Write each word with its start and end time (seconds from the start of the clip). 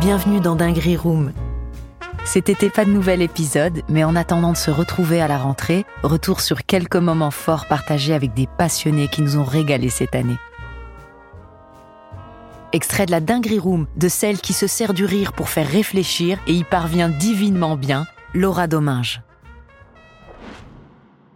Bienvenue 0.00 0.40
dans 0.40 0.54
Dinguerie 0.54 0.96
Room. 0.96 1.32
C'était 2.24 2.68
pas 2.68 2.84
de 2.84 2.90
nouvel 2.90 3.22
épisode, 3.22 3.82
mais 3.88 4.04
en 4.04 4.16
attendant 4.16 4.52
de 4.52 4.56
se 4.56 4.70
retrouver 4.70 5.22
à 5.22 5.28
la 5.28 5.38
rentrée, 5.38 5.86
retour 6.02 6.40
sur 6.40 6.66
quelques 6.66 6.96
moments 6.96 7.30
forts 7.30 7.66
partagés 7.66 8.12
avec 8.12 8.34
des 8.34 8.46
passionnés 8.46 9.08
qui 9.08 9.22
nous 9.22 9.38
ont 9.38 9.44
régalés 9.44 9.88
cette 9.88 10.14
année. 10.14 10.36
Extrait 12.72 13.06
de 13.06 13.12
la 13.12 13.20
Dinguerie 13.20 13.58
Room, 13.58 13.86
de 13.96 14.08
celle 14.08 14.38
qui 14.38 14.52
se 14.52 14.66
sert 14.66 14.92
du 14.92 15.04
rire 15.04 15.32
pour 15.32 15.48
faire 15.48 15.68
réfléchir 15.68 16.38
et 16.46 16.52
y 16.52 16.64
parvient 16.64 17.08
divinement 17.08 17.76
bien, 17.76 18.04
Laura 18.34 18.66
Domingue. 18.66 19.20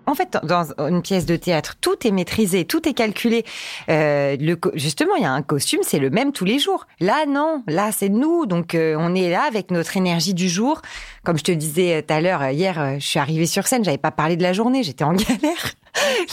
En 0.08 0.14
fait, 0.14 0.38
dans 0.42 0.72
une 0.78 1.02
pièce 1.02 1.26
de 1.26 1.36
théâtre, 1.36 1.74
tout 1.82 2.06
est 2.06 2.10
maîtrisé, 2.10 2.64
tout 2.64 2.88
est 2.88 2.94
calculé. 2.94 3.44
Euh, 3.90 4.38
le, 4.40 4.58
justement, 4.72 5.14
il 5.16 5.22
y 5.22 5.26
a 5.26 5.32
un 5.32 5.42
costume, 5.42 5.80
c'est 5.82 5.98
le 5.98 6.08
même 6.08 6.32
tous 6.32 6.46
les 6.46 6.58
jours. 6.58 6.86
Là, 6.98 7.26
non, 7.28 7.62
là, 7.66 7.92
c'est 7.92 8.08
nous. 8.08 8.46
Donc, 8.46 8.74
euh, 8.74 8.96
on 8.98 9.14
est 9.14 9.28
là 9.28 9.42
avec 9.46 9.70
notre 9.70 9.98
énergie 9.98 10.32
du 10.32 10.48
jour. 10.48 10.80
Comme 11.24 11.36
je 11.36 11.44
te 11.44 11.52
disais 11.52 12.02
tout 12.02 12.14
à 12.14 12.22
l'heure, 12.22 12.42
hier, 12.48 12.80
euh, 12.80 12.94
je 12.98 13.06
suis 13.06 13.18
arrivée 13.18 13.44
sur 13.44 13.66
scène, 13.66 13.84
j'avais 13.84 13.98
pas 13.98 14.10
parlé 14.10 14.36
de 14.36 14.42
la 14.42 14.54
journée, 14.54 14.82
j'étais 14.82 15.04
en 15.04 15.12
galère. 15.12 15.74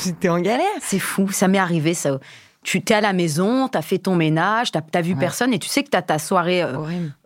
j'étais 0.02 0.30
en 0.30 0.40
galère. 0.40 0.66
C'est 0.80 1.00
fou, 1.00 1.30
ça 1.30 1.50
m'est 1.50 1.58
arrivé 1.58 1.94
ça. 1.94 2.18
Tu 2.66 2.82
t'es 2.82 2.96
à 2.96 3.02
la 3.02 3.14
maison, 3.14 3.68
t'as 3.68 3.84
fait 3.84 4.00
ton 4.00 4.16
ménage, 4.16 4.72
t'as 4.72 4.82
as 4.96 5.02
vu 5.02 5.16
personne 5.16 5.54
et 5.54 5.60
tu 5.60 5.70
sais 5.70 5.84
que 5.84 5.90
t'as 5.90 6.02
ta 6.02 6.18
soirée 6.18 6.64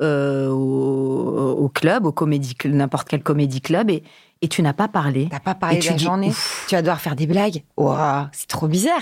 euh, 0.02 0.50
au, 0.50 1.39
club, 1.80 2.06
au 2.06 2.12
comédie, 2.12 2.56
n'importe 2.66 3.08
quel 3.08 3.24
comédie 3.24 3.62
club 3.62 3.90
et 3.90 4.04
et 4.42 4.48
tu 4.48 4.62
n'as 4.62 4.74
pas 4.74 4.88
parlé. 4.88 5.28
T'as 5.30 5.40
pas 5.40 5.56
parlé 5.56 5.80
de 5.80 5.86
la 5.86 5.98
journée. 5.98 6.32
Tu 6.68 6.76
vas 6.76 6.82
devoir 6.82 7.02
faire 7.02 7.16
des 7.16 7.28
blagues. 7.28 7.64
Oh, 7.78 7.96
c'est 8.32 8.48
trop 8.48 8.68
bizarre. 8.68 9.02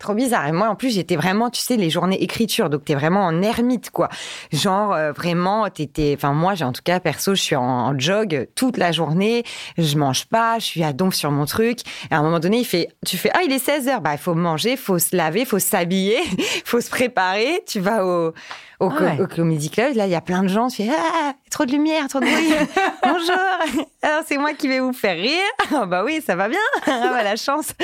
Trop 0.00 0.14
bizarre. 0.14 0.48
Et 0.48 0.52
moi, 0.52 0.70
en 0.70 0.76
plus, 0.76 0.94
j'étais 0.94 1.14
vraiment, 1.14 1.50
tu 1.50 1.60
sais, 1.60 1.76
les 1.76 1.90
journées 1.90 2.22
écriture. 2.22 2.70
Donc, 2.70 2.86
t'es 2.86 2.94
vraiment 2.94 3.26
en 3.26 3.42
ermite, 3.42 3.90
quoi. 3.90 4.08
Genre, 4.50 4.94
euh, 4.94 5.12
vraiment, 5.12 5.68
t'étais, 5.68 6.14
enfin, 6.16 6.32
moi, 6.32 6.54
j'ai 6.54 6.64
en 6.64 6.72
tout 6.72 6.80
cas, 6.82 7.00
perso, 7.00 7.34
je 7.34 7.42
suis 7.42 7.54
en, 7.54 7.98
jog 7.98 8.48
toute 8.54 8.78
la 8.78 8.92
journée. 8.92 9.44
Je 9.76 9.98
mange 9.98 10.24
pas. 10.24 10.58
Je 10.58 10.64
suis 10.64 10.82
à 10.82 10.94
donf 10.94 11.14
sur 11.14 11.30
mon 11.30 11.44
truc. 11.44 11.80
Et 12.10 12.14
à 12.14 12.18
un 12.18 12.22
moment 12.22 12.40
donné, 12.40 12.60
il 12.60 12.64
fait, 12.64 12.88
tu 13.06 13.18
fais, 13.18 13.30
ah, 13.34 13.42
il 13.44 13.52
est 13.52 13.58
16 13.58 13.88
heures. 13.88 14.00
Bah, 14.00 14.12
il 14.12 14.18
faut 14.18 14.34
manger, 14.34 14.78
faut 14.78 14.98
se 14.98 15.14
laver, 15.14 15.44
faut 15.44 15.58
s'habiller, 15.58 16.18
faut 16.64 16.80
se 16.80 16.88
préparer. 16.88 17.62
Tu 17.66 17.78
vas 17.78 18.06
au, 18.06 18.32
au, 18.80 18.90
ah 18.98 19.26
Comedy 19.26 19.68
Club, 19.68 19.94
là, 19.94 20.06
il 20.06 20.10
y 20.10 20.14
a 20.14 20.22
plein 20.22 20.42
de 20.42 20.48
gens. 20.48 20.68
Tu 20.68 20.82
fais 20.82 20.90
ah, 20.90 21.34
trop 21.50 21.66
de 21.66 21.72
lumière, 21.72 22.08
trop 22.08 22.20
de 22.20 22.24
bruit. 22.24 22.52
Bonjour. 23.02 23.84
Alors 24.00 24.22
c'est 24.26 24.38
moi 24.38 24.54
qui 24.54 24.68
vais 24.68 24.80
vous 24.80 24.94
faire 24.94 25.16
rire. 25.16 25.42
Ah, 25.74 25.84
bah 25.84 26.02
oui, 26.04 26.22
ça 26.24 26.34
va 26.34 26.48
bien. 26.48 26.58
Ah, 26.86 27.10
bah, 27.12 27.22
la 27.22 27.36
chance. 27.36 27.74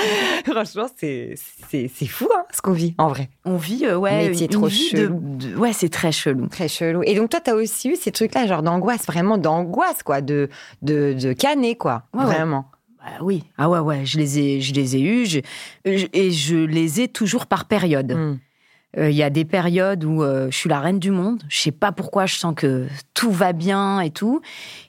Franchement, 0.46 0.86
c'est 0.96 1.34
c'est 1.68 1.90
c'est 1.94 2.05
fou 2.06 2.28
hein, 2.36 2.44
ce 2.52 2.60
qu'on 2.60 2.72
vit 2.72 2.94
en 2.98 3.08
vrai. 3.08 3.28
On 3.44 3.56
vit 3.56 3.84
euh, 3.86 3.96
ouais, 3.96 4.32
c'est 4.34 4.48
trop 4.48 4.68
chelou. 4.68 5.20
ouais, 5.56 5.72
c'est 5.72 5.88
très 5.88 6.12
chelou. 6.12 6.46
Très 6.48 6.68
chelou. 6.68 7.02
Et 7.04 7.14
donc 7.14 7.30
toi, 7.30 7.40
tu 7.40 7.50
as 7.50 7.54
aussi 7.54 7.90
eu 7.90 7.96
ces 7.96 8.12
trucs-là, 8.12 8.46
genre 8.46 8.62
d'angoisse, 8.62 9.06
vraiment 9.06 9.38
d'angoisse, 9.38 10.02
quoi, 10.02 10.20
de 10.20 10.48
de 10.82 11.12
de 11.12 11.32
canet, 11.32 11.76
quoi, 11.78 12.04
vraiment. 12.12 12.66
Bah 12.98 13.12
oui. 13.20 13.44
Ah 13.56 13.70
ouais, 13.70 13.78
ouais, 13.78 14.04
je 14.04 14.18
les 14.18 14.38
ai, 14.38 14.60
je 14.60 14.74
les 14.74 14.96
ai 14.96 15.00
eus, 15.00 15.40
et 15.84 16.30
je 16.32 16.56
les 16.56 17.00
ai 17.00 17.08
toujours 17.08 17.46
par 17.46 17.66
période. 17.66 18.38
Euh, 18.96 19.10
il 19.10 19.16
y 19.16 19.22
a 19.22 19.30
des 19.30 19.44
périodes 19.44 20.04
où 20.04 20.22
euh, 20.22 20.48
je 20.50 20.56
suis 20.56 20.70
la 20.70 20.80
reine 20.80 20.98
du 20.98 21.10
monde, 21.10 21.42
je 21.48 21.60
sais 21.60 21.72
pas 21.72 21.92
pourquoi, 21.92 22.24
je 22.24 22.36
sens 22.36 22.54
que 22.56 22.86
tout 23.12 23.30
va 23.30 23.52
bien 23.52 24.00
et 24.00 24.10
tout, 24.10 24.40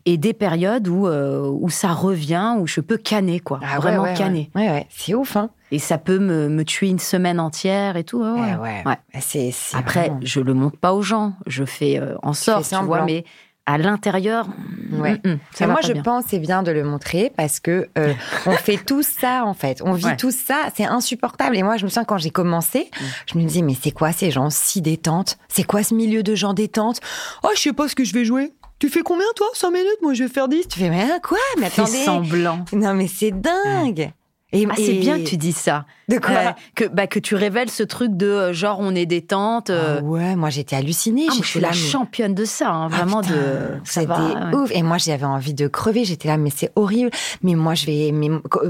et 0.05 0.17
des 0.17 0.33
périodes 0.33 0.87
où 0.87 1.07
euh, 1.07 1.49
où 1.49 1.69
ça 1.69 1.89
revient, 1.89 2.55
où 2.57 2.67
je 2.67 2.79
peux 2.79 2.97
canner 2.97 3.39
quoi, 3.39 3.59
ah 3.63 3.79
vraiment 3.79 4.13
canner. 4.13 4.49
Ouais, 4.55 4.69
ouais, 4.69 4.87
c'est 4.89 5.13
ouf 5.13 5.35
hein. 5.35 5.49
Et 5.71 5.79
ça 5.79 5.97
peut 5.97 6.19
me, 6.19 6.47
me, 6.47 6.63
tuer 6.63 6.87
une 6.87 6.99
semaine 6.99 7.41
entière 7.41 7.97
et 7.97 8.05
tout. 8.05 8.21
Ouais, 8.21 8.55
ouais. 8.55 8.83
C'est, 9.19 9.51
Après, 9.73 10.13
je 10.21 10.39
le 10.39 10.53
montre 10.53 10.77
pas 10.77 10.93
aux 10.93 11.01
gens, 11.01 11.33
je 11.45 11.65
fais 11.65 11.99
en 12.23 12.31
sorte, 12.31 12.69
tu 12.69 12.85
vois, 12.85 13.03
mais 13.03 13.25
à 13.67 13.77
l'intérieur. 13.77 14.47
Ouais. 14.93 15.21
Mm, 15.23 15.37
mm, 15.59 15.67
moi, 15.67 15.81
je 15.83 15.91
pense 15.91 16.23
c'est 16.29 16.39
bien 16.39 16.63
de 16.63 16.71
le 16.71 16.83
montrer 16.83 17.31
parce 17.35 17.59
que 17.59 17.89
euh, 17.97 18.13
on 18.47 18.51
fait 18.51 18.77
tout 18.77 19.03
ça 19.03 19.43
en 19.45 19.53
fait. 19.53 19.81
On 19.83 19.91
vit 19.91 20.15
tout 20.17 20.31
ça, 20.31 20.69
c'est 20.73 20.85
insupportable. 20.85 21.55
Et 21.55 21.61
moi, 21.61 21.77
je 21.77 21.83
me 21.83 21.89
souviens 21.89 22.05
quand 22.05 22.17
j'ai 22.17 22.31
commencé, 22.31 22.89
mm. 22.89 23.05
je 23.31 23.37
me 23.37 23.43
disais 23.43 23.61
mais 23.61 23.75
c'est 23.79 23.91
quoi 23.91 24.11
ces 24.13 24.31
gens 24.31 24.49
si 24.49 24.81
détentes? 24.81 25.37
C'est 25.49 25.63
quoi 25.63 25.83
ce 25.83 25.93
milieu 25.93 26.23
de 26.23 26.33
gens 26.33 26.53
détentes? 26.53 27.01
Oh, 27.43 27.49
je 27.55 27.61
sais 27.61 27.73
pas 27.73 27.87
ce 27.87 27.95
que 27.95 28.05
je 28.05 28.13
vais 28.13 28.25
jouer. 28.25 28.53
Tu 28.79 28.89
fais 28.89 29.01
combien 29.01 29.25
toi? 29.35 29.47
5 29.53 29.71
minutes? 29.71 29.97
Moi, 30.03 30.13
je 30.13 30.23
vais 30.23 30.29
faire 30.29 30.47
10. 30.47 30.67
Tu 30.67 30.79
fais 30.79 30.89
mais 30.89 31.01
hein, 31.01 31.19
quoi? 31.21 31.39
Mais 31.59 31.65
attendez. 31.65 32.03
semblant. 32.05 32.63
Non, 32.73 32.93
mais 32.93 33.07
c'est 33.07 33.31
dingue. 33.31 34.11
Et, 34.53 34.65
ah, 34.69 34.73
c'est 34.77 34.93
bien 34.93 35.19
que 35.19 35.27
tu 35.27 35.35
dis 35.35 35.51
ça. 35.51 35.85
De 36.07 36.19
quoi 36.19 36.35
euh, 36.35 36.51
que, 36.73 36.85
bah, 36.85 37.05
que 37.05 37.19
tu 37.19 37.35
révèles 37.35 37.69
ce 37.69 37.83
truc 37.83 38.15
de 38.15 38.27
euh, 38.27 38.53
genre 38.53 38.77
on 38.79 38.95
est 38.95 39.05
détente. 39.05 39.69
Euh. 39.69 39.97
Ah 39.99 40.03
ouais, 40.03 40.35
moi 40.37 40.49
j'étais 40.49 40.77
hallucinée. 40.77 41.25
Ah, 41.29 41.33
je 41.37 41.45
suis 41.45 41.59
la 41.59 41.73
championne 41.73 42.33
de 42.33 42.45
ça, 42.45 42.69
hein, 42.69 42.87
vraiment 42.87 43.21
de. 43.21 43.35
C'était 43.83 44.07
ouf. 44.53 44.71
Et 44.73 44.83
moi 44.83 44.97
j'avais 44.99 45.25
envie 45.25 45.53
de 45.53 45.67
crever. 45.67 46.05
J'étais 46.05 46.29
là, 46.29 46.37
mais 46.37 46.49
c'est 46.49 46.71
horrible. 46.77 47.09
Mais 47.43 47.55
moi 47.55 47.75
je 47.75 47.87
vais, 47.87 48.11
mais 48.13 48.29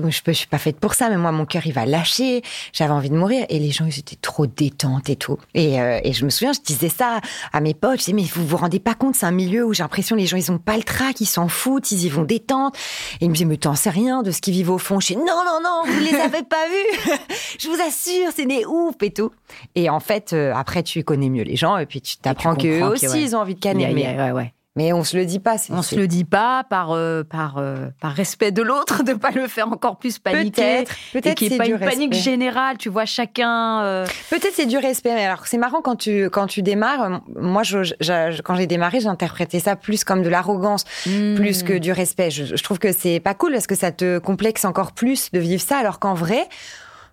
je 0.09 0.21
peux, 0.23 0.31
je 0.31 0.37
suis 0.37 0.47
pas 0.47 0.57
faite 0.57 0.79
pour 0.79 0.95
ça. 0.95 1.09
Mais 1.09 1.17
moi 1.17 1.31
mon 1.31 1.45
cœur 1.45 1.61
il 1.67 1.73
va 1.73 1.85
lâcher. 1.85 2.41
J'avais 2.73 2.93
envie 2.93 3.11
de 3.11 3.15
mourir. 3.15 3.45
Et 3.49 3.59
les 3.59 3.69
gens 3.69 3.85
ils 3.85 3.99
étaient 3.99 4.17
trop 4.19 4.47
détentes 4.47 5.11
et 5.11 5.15
tout. 5.15 5.37
Et, 5.53 5.75
et 5.75 6.13
je 6.13 6.25
me 6.25 6.31
souviens, 6.31 6.53
je 6.53 6.61
disais 6.61 6.89
ça 6.89 7.21
à 7.53 7.61
mes 7.61 7.75
potes. 7.75 7.99
Je 7.99 8.05
disais 8.05 8.13
mais 8.13 8.23
vous 8.23 8.47
vous 8.47 8.57
rendez 8.57 8.79
pas 8.79 8.95
compte, 8.95 9.15
c'est 9.15 9.27
un 9.27 9.31
milieu 9.31 9.63
où 9.63 9.73
j'ai 9.73 9.83
l'impression 9.83 10.15
les 10.15 10.25
gens 10.25 10.37
ils 10.37 10.51
ont 10.51 10.57
pas 10.57 10.75
le 10.75 10.83
trac, 10.83 11.21
ils 11.21 11.27
s'en 11.27 11.47
foutent, 11.47 11.91
ils 11.91 12.05
y 12.05 12.09
vont 12.09 12.23
détente. 12.23 12.75
Et 13.21 13.25
ils 13.25 13.29
me 13.29 13.33
disaient 13.35 13.45
mais 13.45 13.57
t'en 13.57 13.75
sais 13.75 13.91
rien 13.91 14.23
de 14.23 14.31
ce 14.31 14.41
qu'ils 14.41 14.55
vivent 14.55 14.71
au 14.71 14.79
fond. 14.79 14.99
Je 14.99 15.07
dis 15.07 15.17
non 15.17 15.23
non 15.45 15.59
non, 15.63 15.66
vous 15.85 15.99
les 15.99 16.15
avez 16.15 16.43
pas 16.43 16.67
vus. 16.67 17.15
je 17.59 17.67
vous 17.67 17.81
assure, 17.81 18.31
c'est 18.35 18.45
des 18.45 18.65
ouf 18.65 18.95
et 19.01 19.11
tout. 19.11 19.31
Et 19.75 19.89
en 19.89 19.99
fait, 19.99 20.33
euh, 20.33 20.53
après, 20.55 20.83
tu 20.83 21.03
connais 21.03 21.29
mieux 21.29 21.43
les 21.43 21.55
gens 21.55 21.77
et 21.77 21.85
puis 21.85 22.01
tu 22.01 22.17
t'apprends 22.17 22.55
qu'eux 22.55 22.83
aussi, 22.83 23.21
ils 23.21 23.35
ont 23.35 23.39
envie 23.39 23.55
de 23.55 23.59
canner. 23.59 23.91
mais, 23.93 24.31
ouais, 24.31 24.53
mais 24.77 24.93
on 24.93 25.03
se 25.03 25.17
le 25.17 25.25
dit 25.25 25.39
pas. 25.39 25.55
On 25.71 25.81
se 25.81 25.95
le 25.95 26.07
dit 26.07 26.23
pas 26.23 26.63
par 26.63 26.91
euh, 26.91 27.23
par 27.23 27.57
euh, 27.57 27.87
par 27.99 28.13
respect 28.13 28.51
de 28.51 28.61
l'autre, 28.61 29.03
de 29.03 29.13
pas 29.13 29.31
le 29.31 29.47
faire 29.47 29.67
encore 29.67 29.97
plus 29.97 30.19
paniquer. 30.19 30.51
Peut-être, 30.51 30.95
peut-être 31.13 31.35
qu'il 31.35 31.49
n'y 31.49 31.55
ait 31.55 31.57
pas 31.57 31.65
une 31.65 31.79
panique 31.79 32.13
générale. 32.13 32.77
Tu 32.77 32.87
vois, 32.87 33.05
chacun. 33.05 34.05
Peut-être 34.29 34.53
c'est 34.53 34.67
du 34.67 34.77
respect. 34.77 35.11
Alors 35.11 35.47
c'est 35.47 35.57
marrant 35.57 35.81
quand 35.81 35.95
tu 35.95 36.29
quand 36.29 36.45
tu 36.45 36.61
démarres. 36.61 37.21
Moi, 37.35 37.63
je, 37.63 38.41
quand 38.41 38.55
j'ai 38.55 38.67
démarré, 38.67 38.99
j'interprétais 38.99 39.59
ça 39.59 39.75
plus 39.75 40.03
comme 40.03 40.21
de 40.21 40.29
l'arrogance, 40.29 40.85
hmm. 41.07 41.35
plus 41.35 41.63
que 41.63 41.77
du 41.77 41.91
respect. 41.91 42.29
Je, 42.29 42.55
je 42.55 42.63
trouve 42.63 42.77
que 42.77 42.91
c'est 42.91 43.19
pas 43.19 43.33
cool 43.33 43.53
parce 43.53 43.67
que 43.67 43.75
ça 43.75 43.91
te 43.91 44.19
complexe 44.19 44.63
encore 44.63 44.91
plus 44.91 45.31
de 45.31 45.39
vivre 45.39 45.61
ça, 45.61 45.77
alors 45.77 45.97
qu'en 45.99 46.13
vrai 46.13 46.47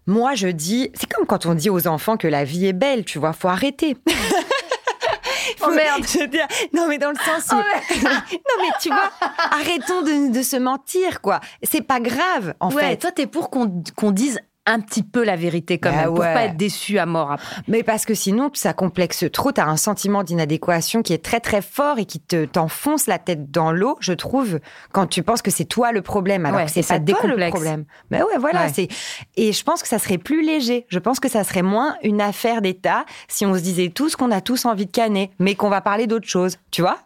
moi, 0.06 0.34
je 0.34 0.48
dis, 0.48 0.90
c'est 0.92 1.10
comme 1.10 1.26
quand 1.26 1.46
on 1.46 1.54
dit 1.54 1.70
aux 1.70 1.86
enfants 1.86 2.18
que 2.18 2.28
la 2.28 2.44
vie 2.44 2.66
est 2.66 2.74
belle, 2.74 3.04
tu 3.04 3.18
vois, 3.18 3.32
faut 3.32 3.48
arrêter. 3.48 3.96
oh 5.66 5.70
merde. 5.74 6.04
non, 6.72 6.88
mais 6.88 6.98
dans 6.98 7.10
le 7.10 7.16
sens 7.16 7.52
où. 7.52 7.56
Oh, 7.56 7.94
non, 8.04 8.62
mais 8.62 8.70
tu 8.80 8.88
vois, 8.88 9.10
arrêtons 9.50 10.02
de, 10.02 10.42
se 10.42 10.56
mentir, 10.56 11.20
quoi. 11.20 11.40
C'est 11.62 11.82
pas 11.82 12.00
grave, 12.00 12.54
en 12.60 12.70
ouais, 12.72 12.82
fait. 12.82 12.96
Toi, 12.98 13.12
t'es 13.12 13.26
pour 13.26 13.50
qu'on 13.50 14.10
dise 14.10 14.40
un 14.66 14.80
petit 14.80 15.02
peu 15.02 15.24
la 15.24 15.36
vérité 15.36 15.78
quand 15.78 15.90
bah 15.90 15.96
même, 15.96 16.08
pour 16.08 16.18
pas 16.18 16.44
être 16.44 16.56
déçu 16.56 16.98
à 16.98 17.06
mort 17.06 17.32
après. 17.32 17.62
Mais 17.68 17.82
parce 17.82 18.04
que 18.06 18.14
sinon, 18.14 18.50
ça 18.54 18.72
complexe 18.72 19.24
trop. 19.32 19.52
T'as 19.52 19.66
un 19.66 19.76
sentiment 19.76 20.22
d'inadéquation 20.22 21.02
qui 21.02 21.12
est 21.12 21.22
très 21.22 21.40
très 21.40 21.60
fort 21.60 21.98
et 21.98 22.06
qui 22.06 22.20
te 22.20 22.46
t'enfonce 22.46 23.06
la 23.06 23.18
tête 23.18 23.50
dans 23.50 23.72
l'eau, 23.72 23.96
je 24.00 24.12
trouve, 24.12 24.60
quand 24.92 25.06
tu 25.06 25.22
penses 25.22 25.42
que 25.42 25.50
c'est 25.50 25.66
toi 25.66 25.92
le 25.92 26.02
problème, 26.02 26.46
alors 26.46 26.64
que 26.64 26.70
c'est 26.70 26.86
pas 26.86 26.98
toi 26.98 27.26
le 27.26 27.50
problème. 27.50 27.84
Mais 28.10 28.22
ouais, 28.22 28.38
voilà. 28.38 28.68
C'est 28.68 28.88
et 29.36 29.52
je 29.52 29.64
pense 29.64 29.82
que 29.82 29.88
ça 29.88 29.98
serait 29.98 30.18
plus 30.18 30.44
léger. 30.44 30.86
Je 30.88 30.98
pense 30.98 31.20
que 31.20 31.28
ça 31.28 31.44
serait 31.44 31.62
moins 31.62 31.96
une 32.02 32.20
affaire 32.20 32.62
d'État 32.62 33.04
si 33.28 33.44
on 33.44 33.54
se 33.54 33.60
disait 33.60 33.90
tous 33.90 34.16
qu'on 34.16 34.30
a 34.30 34.40
tous 34.40 34.64
envie 34.64 34.86
de 34.86 34.92
canner, 34.92 35.30
mais 35.38 35.54
qu'on 35.54 35.68
va 35.68 35.80
parler 35.80 36.06
d'autre 36.06 36.28
chose. 36.28 36.58
Tu 36.70 36.80
vois? 36.80 36.98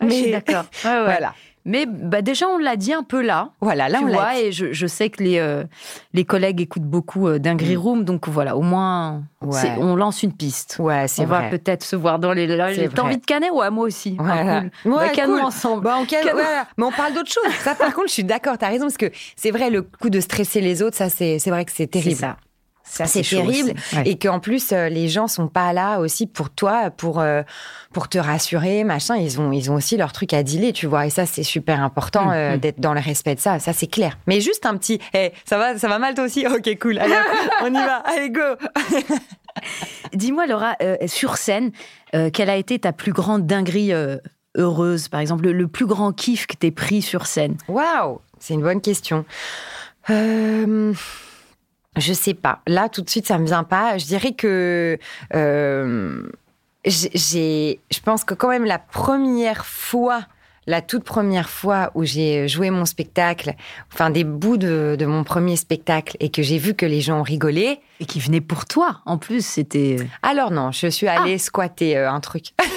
Mais 0.00 0.30
d'accord. 0.30 0.64
voilà. 0.82 1.34
Mais 1.66 1.86
bah 1.86 2.20
déjà, 2.20 2.46
on 2.46 2.58
l'a 2.58 2.76
dit 2.76 2.92
un 2.92 3.02
peu 3.02 3.22
là. 3.22 3.50
Voilà, 3.62 3.88
là, 3.88 3.98
tu 3.98 4.04
on 4.04 4.08
vois, 4.08 4.38
et 4.38 4.52
je, 4.52 4.72
je, 4.72 4.86
sais 4.86 5.08
que 5.08 5.22
les, 5.22 5.38
euh, 5.38 5.64
les 6.12 6.24
collègues 6.26 6.60
écoutent 6.60 6.82
beaucoup 6.82 7.26
euh, 7.26 7.38
d'Ingrid 7.38 7.78
mm. 7.78 7.80
Room, 7.80 8.04
donc 8.04 8.28
voilà, 8.28 8.54
au 8.54 8.60
moins, 8.60 9.22
on 9.40 9.96
lance 9.96 10.22
une 10.22 10.32
piste. 10.32 10.76
Ouais, 10.78 11.08
c'est 11.08 11.22
On 11.22 11.26
va 11.26 11.48
peut-être 11.48 11.82
se 11.82 11.96
voir 11.96 12.18
dans 12.18 12.32
les. 12.32 12.46
T'as 12.94 13.02
envie 13.02 13.16
de 13.16 13.24
canner 13.24 13.50
Ouais, 13.50 13.70
moi 13.70 13.86
aussi? 13.86 14.16
Voilà. 14.18 14.64
Ouais, 14.84 15.12
cool. 15.24 15.40
ensemble. 15.40 15.84
Bah, 15.84 15.96
on 15.98 16.06
Mais 16.76 16.84
on 16.84 16.92
parle 16.92 17.14
d'autre 17.14 17.30
chose. 17.30 17.52
Ça, 17.60 17.74
par 17.74 17.94
contre, 17.94 18.08
je 18.08 18.12
suis 18.12 18.24
d'accord, 18.24 18.58
t'as 18.58 18.68
raison, 18.68 18.84
parce 18.84 18.98
que 18.98 19.10
c'est 19.36 19.50
vrai, 19.50 19.70
le 19.70 19.82
coup 19.82 20.10
de 20.10 20.20
stresser 20.20 20.60
les 20.60 20.82
autres, 20.82 20.96
ça, 20.96 21.08
c'est 21.08 21.38
vrai 21.46 21.64
que 21.64 21.72
c'est 21.72 21.86
terrible. 21.86 22.16
ça 22.16 22.36
c'est 22.84 23.22
terrible 23.22 23.74
et 24.04 24.18
qu'en 24.18 24.40
plus 24.40 24.72
euh, 24.72 24.88
les 24.88 25.08
gens 25.08 25.26
sont 25.26 25.48
pas 25.48 25.72
là 25.72 25.98
aussi 25.98 26.26
pour 26.26 26.50
toi 26.50 26.90
pour 26.90 27.20
euh, 27.20 27.42
pour 27.92 28.08
te 28.08 28.18
rassurer 28.18 28.84
machin. 28.84 29.16
Ils 29.16 29.40
ont 29.40 29.52
ils 29.52 29.70
ont 29.70 29.74
aussi 29.74 29.96
leur 29.96 30.12
truc 30.12 30.32
à 30.34 30.42
dealer 30.42 30.72
tu 30.72 30.86
vois. 30.86 31.06
Et 31.06 31.10
ça 31.10 31.26
c'est 31.26 31.42
super 31.42 31.82
important 31.82 32.26
mm, 32.26 32.32
euh, 32.32 32.56
mm. 32.56 32.60
d'être 32.60 32.80
dans 32.80 32.94
le 32.94 33.00
respect 33.00 33.34
de 33.34 33.40
ça. 33.40 33.58
Ça 33.58 33.72
c'est 33.72 33.86
clair. 33.86 34.18
Mais 34.26 34.40
juste 34.40 34.66
un 34.66 34.76
petit 34.76 35.00
hey, 35.12 35.32
ça 35.44 35.58
va 35.58 35.78
ça 35.78 35.88
va 35.88 35.98
mal 35.98 36.14
toi 36.14 36.24
aussi? 36.24 36.46
Ok 36.46 36.78
cool. 36.80 36.98
Allez 36.98 37.14
on 37.62 37.68
y 37.68 37.72
va. 37.72 37.96
Allez 37.96 38.30
go. 38.30 38.42
Dis-moi 40.12 40.46
Laura 40.46 40.76
sur 41.06 41.36
scène 41.36 41.72
quelle 42.32 42.50
a 42.50 42.56
été 42.56 42.78
ta 42.78 42.92
plus 42.92 43.12
grande 43.12 43.46
dinguerie 43.46 43.92
heureuse? 44.56 45.08
Par 45.08 45.20
exemple 45.20 45.48
le, 45.48 45.68
plus 45.68 45.86
grand 45.86 46.12
kiff 46.12 46.46
que 46.46 46.54
t'es 46.54 46.70
pris 46.70 47.02
sur 47.02 47.26
scène? 47.26 47.56
Waouh! 47.68 48.20
C'est 48.38 48.54
une 48.54 48.62
bonne 48.62 48.80
question. 48.80 49.24
Euh 50.10 50.92
Je 51.96 52.12
sais 52.12 52.34
pas. 52.34 52.60
Là, 52.66 52.88
tout 52.88 53.02
de 53.02 53.10
suite, 53.10 53.26
ça 53.26 53.38
me 53.38 53.46
vient 53.46 53.64
pas. 53.64 53.98
Je 53.98 54.06
dirais 54.06 54.32
que 54.32 54.98
euh, 55.34 56.22
j'ai, 56.84 57.80
je 57.90 58.00
pense 58.00 58.24
que 58.24 58.34
quand 58.34 58.48
même 58.48 58.64
la 58.64 58.78
première 58.78 59.64
fois 59.64 60.22
la 60.66 60.80
toute 60.80 61.04
première 61.04 61.50
fois 61.50 61.90
où 61.94 62.04
j'ai 62.04 62.48
joué 62.48 62.70
mon 62.70 62.84
spectacle, 62.84 63.54
enfin 63.92 64.10
des 64.10 64.24
bouts 64.24 64.56
de, 64.56 64.96
de, 64.98 65.06
mon 65.06 65.24
premier 65.24 65.56
spectacle, 65.56 66.16
et 66.20 66.30
que 66.30 66.42
j'ai 66.42 66.58
vu 66.58 66.74
que 66.74 66.86
les 66.86 67.00
gens 67.00 67.22
rigolaient. 67.22 67.80
Et 68.00 68.06
qui 68.06 68.20
venaient 68.20 68.40
pour 68.40 68.66
toi, 68.66 69.00
en 69.06 69.18
plus, 69.18 69.44
c'était. 69.44 69.96
Alors 70.22 70.50
non, 70.50 70.72
je 70.72 70.86
suis 70.86 71.06
allée 71.06 71.34
ah. 71.34 71.38
squatter 71.38 71.96
euh, 71.96 72.10
un 72.10 72.20
truc. 72.20 72.46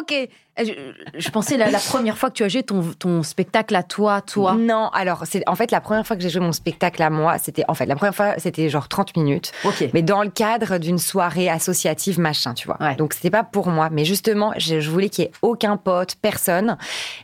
Ok. 0.00 0.14
Je, 0.58 1.30
pensais 1.30 1.56
la, 1.56 1.70
la, 1.70 1.78
première 1.78 2.18
fois 2.18 2.28
que 2.28 2.34
tu 2.34 2.44
as 2.44 2.48
joué 2.48 2.62
ton, 2.62 2.82
ton 2.98 3.22
spectacle 3.22 3.74
à 3.74 3.82
toi, 3.82 4.20
toi. 4.20 4.54
Non, 4.54 4.88
alors 4.92 5.22
c'est 5.24 5.42
en 5.48 5.54
fait 5.54 5.70
la 5.70 5.80
première 5.80 6.06
fois 6.06 6.16
que 6.16 6.22
j'ai 6.22 6.28
joué 6.28 6.40
mon 6.42 6.52
spectacle 6.52 7.02
à 7.02 7.08
moi, 7.08 7.38
c'était 7.38 7.64
en 7.68 7.74
fait 7.74 7.86
la 7.86 7.96
première 7.96 8.14
fois 8.14 8.34
c'était 8.36 8.68
genre 8.68 8.88
30 8.88 9.16
minutes. 9.16 9.52
Ok. 9.64 9.88
Mais 9.94 10.02
dans 10.02 10.22
le 10.22 10.28
cadre 10.28 10.76
d'une 10.78 10.98
soirée 10.98 11.48
associative 11.48 12.18
machin, 12.20 12.52
tu 12.52 12.66
vois. 12.66 12.76
Ouais. 12.80 12.94
Donc 12.96 13.14
c'était 13.14 13.30
pas 13.30 13.42
pour 13.42 13.68
moi, 13.68 13.88
mais 13.90 14.04
justement 14.04 14.52
je, 14.58 14.80
je 14.80 14.90
voulais 14.90 15.08
qu'il 15.08 15.24
y 15.24 15.26
ait 15.28 15.32
aucun 15.40 15.76
pote, 15.78 16.16
personne, 16.20 16.76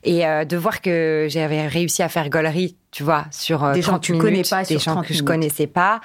et 0.02 0.26
euh, 0.26 0.44
de 0.44 0.56
voir 0.56 0.80
que 0.80 1.26
j'avais 1.28 1.66
réussi 1.66 2.02
à 2.02 2.08
faire 2.08 2.30
galerie, 2.30 2.76
tu 2.90 3.02
vois, 3.02 3.26
sur 3.30 3.64
euh, 3.64 3.74
des 3.74 3.80
30 3.80 3.92
gens 3.92 3.98
que 3.98 4.06
tu 4.06 4.12
minutes, 4.12 4.24
connais 4.24 4.42
pas, 4.42 4.62
des 4.62 4.78
sur 4.78 4.80
gens 4.80 4.92
30 4.92 5.02
que 5.06 5.08
je 5.08 5.18
minutes. 5.18 5.26
connaissais 5.28 5.66
pas. 5.66 6.00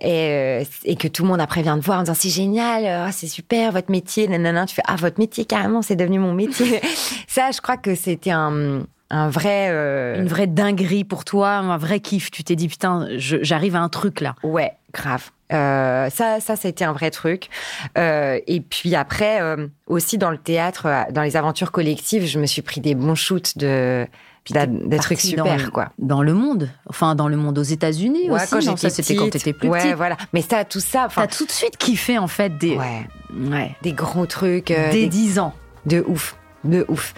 Et, 0.00 0.62
euh, 0.62 0.64
et, 0.84 0.96
que 0.96 1.06
tout 1.06 1.22
le 1.22 1.28
monde 1.28 1.40
après 1.40 1.62
vient 1.62 1.78
te 1.78 1.84
voir 1.84 1.98
en 1.98 2.02
disant 2.02 2.14
c'est 2.14 2.30
génial, 2.30 2.84
euh, 2.86 3.10
c'est 3.12 3.26
super 3.26 3.72
votre 3.72 3.90
métier, 3.90 4.26
nanana. 4.26 4.66
Tu 4.66 4.74
fais 4.74 4.82
ah 4.86 4.96
votre 4.96 5.20
métier 5.20 5.44
carrément 5.44 5.82
c'est 5.82 5.96
devenu 5.96 6.18
mon 6.18 6.32
métier. 6.32 6.80
ça 7.28 7.50
je 7.50 7.60
crois 7.60 7.76
que 7.76 7.94
c'était 7.94 8.30
un 8.30 8.84
un 9.10 9.28
vrai 9.28 9.68
euh... 9.70 10.18
une 10.18 10.28
vraie 10.28 10.46
dinguerie 10.46 11.04
pour 11.04 11.24
toi, 11.24 11.50
un 11.50 11.76
vrai 11.76 12.00
kiff. 12.00 12.30
Tu 12.30 12.42
t'es 12.42 12.56
dit 12.56 12.68
putain 12.68 13.06
j'arrive 13.16 13.76
à 13.76 13.80
un 13.80 13.90
truc 13.90 14.20
là. 14.20 14.34
Ouais 14.42 14.72
grave. 14.92 15.30
Euh, 15.52 16.08
ça, 16.10 16.40
ça, 16.40 16.56
c'était 16.56 16.84
un 16.84 16.92
vrai 16.92 17.10
truc. 17.10 17.48
Euh, 17.96 18.38
et 18.46 18.60
puis 18.60 18.94
après, 18.94 19.40
aussi 19.86 20.18
dans 20.18 20.30
le 20.30 20.38
théâtre, 20.38 21.06
dans 21.12 21.22
les 21.22 21.36
aventures 21.36 21.72
collectives, 21.72 22.26
je 22.26 22.38
me 22.38 22.46
suis 22.46 22.62
pris 22.62 22.80
des 22.80 22.94
bons 22.94 23.14
shoots 23.14 23.56
de 23.56 24.06
des 24.50 24.98
trucs 24.98 25.20
super 25.20 25.44
dans, 25.44 25.70
quoi. 25.70 25.92
Dans 25.98 26.22
le 26.22 26.34
monde, 26.34 26.68
enfin 26.88 27.14
dans 27.14 27.28
le 27.28 27.36
monde 27.36 27.58
aux 27.58 27.62
États-Unis 27.62 28.30
ouais, 28.30 28.42
aussi. 28.42 28.50
Quand 28.50 28.64
non, 28.64 28.76
ça 28.76 28.90
c'était 28.90 29.14
quand 29.14 29.30
t'étais 29.30 29.52
plus 29.52 29.68
ouais, 29.68 29.80
petite. 29.80 29.94
voilà. 29.94 30.16
Mais 30.32 30.42
ça, 30.42 30.64
tout 30.64 30.80
ça, 30.80 31.08
t'as 31.14 31.26
tout 31.26 31.46
de 31.46 31.52
suite 31.52 31.76
kiffé 31.76 32.18
en 32.18 32.28
fait 32.28 32.58
des, 32.58 32.76
ouais, 32.76 33.06
ouais. 33.50 33.76
des 33.82 33.92
gros 33.92 34.26
trucs, 34.26 34.68
des, 34.68 34.90
des 34.90 35.06
10 35.06 35.38
ans, 35.38 35.54
de 35.86 36.04
ouf. 36.06 36.36
De 36.64 36.84
ouf. 36.88 37.12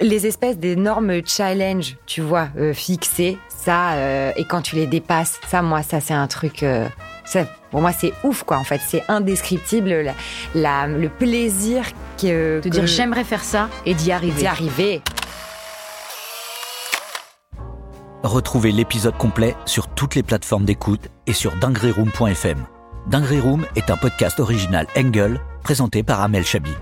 Les 0.00 0.26
espèces 0.26 0.58
d'énormes 0.58 1.26
challenges, 1.26 1.96
tu 2.04 2.20
vois, 2.20 2.48
euh, 2.58 2.74
fixés, 2.74 3.38
ça, 3.48 3.92
euh, 3.92 4.32
et 4.36 4.44
quand 4.44 4.60
tu 4.60 4.76
les 4.76 4.86
dépasses, 4.86 5.40
ça, 5.48 5.62
moi, 5.62 5.82
ça, 5.82 6.00
c'est 6.00 6.12
un 6.12 6.26
truc. 6.26 6.62
Euh, 6.62 6.86
ça, 7.24 7.46
pour 7.70 7.80
moi, 7.80 7.92
c'est 7.92 8.12
ouf, 8.24 8.42
quoi, 8.42 8.58
en 8.58 8.64
fait. 8.64 8.80
C'est 8.86 9.02
indescriptible, 9.08 9.88
la, 9.88 10.14
la, 10.54 10.86
le 10.86 11.08
plaisir 11.08 11.84
que. 12.20 12.58
De 12.58 12.64
que 12.64 12.68
dire 12.68 12.86
j'aimerais 12.86 13.24
faire 13.24 13.42
ça 13.42 13.70
et 13.86 13.94
d'y 13.94 14.12
arriver. 14.12 14.40
D'y 14.40 14.46
arriver. 14.46 15.02
Retrouvez 18.22 18.70
l'épisode 18.70 19.16
complet 19.16 19.56
sur 19.64 19.88
toutes 19.88 20.14
les 20.14 20.22
plateformes 20.22 20.66
d'écoute 20.66 21.08
et 21.26 21.32
sur 21.32 21.56
dingueryroom.fm. 21.56 22.66
Dinguery 23.06 23.40
Room 23.40 23.64
est 23.76 23.90
un 23.90 23.96
podcast 23.96 24.40
original 24.40 24.86
Engel 24.94 25.40
présenté 25.62 26.02
par 26.02 26.20
Amel 26.20 26.44
Chabi. 26.44 26.72